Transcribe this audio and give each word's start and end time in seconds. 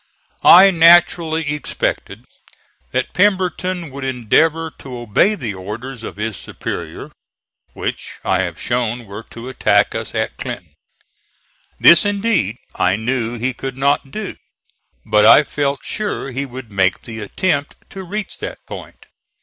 I 0.43 0.71
naturally 0.71 1.53
expected 1.53 2.25
that 2.89 3.13
Pemberton 3.13 3.91
would 3.91 4.03
endeavor 4.03 4.71
to 4.79 4.97
obey 4.97 5.35
the 5.35 5.53
orders 5.53 6.01
of 6.01 6.15
his 6.15 6.35
superior, 6.37 7.11
which 7.73 8.13
I 8.25 8.39
have 8.39 8.59
shown 8.59 9.05
were 9.05 9.21
to 9.29 9.47
attack 9.47 9.93
us 9.93 10.15
at 10.15 10.37
Clinton. 10.37 10.73
This, 11.79 12.03
indeed, 12.03 12.57
I 12.73 12.95
knew 12.95 13.37
he 13.37 13.53
could 13.53 13.77
not 13.77 14.09
do; 14.09 14.37
but 15.05 15.23
I 15.23 15.43
felt 15.43 15.85
sure 15.85 16.31
he 16.31 16.47
would 16.47 16.71
make 16.71 17.03
the 17.03 17.19
attempt 17.19 17.75
to 17.91 18.01
reach 18.03 18.39
that 18.39 18.65
point. 18.65 19.05